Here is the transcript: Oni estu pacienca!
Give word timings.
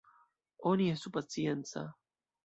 Oni 0.69 0.87
estu 0.93 1.11
pacienca! 1.17 1.83